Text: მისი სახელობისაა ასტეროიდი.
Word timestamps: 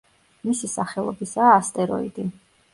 მისი 0.47 0.69
სახელობისაა 0.71 1.53
ასტეროიდი. 1.61 2.29